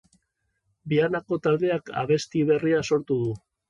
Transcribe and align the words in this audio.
Vianako 0.93 1.39
taldeak 1.49 1.95
abesti 2.05 2.47
berria 2.53 2.85
sortu 2.93 3.25
du. 3.25 3.35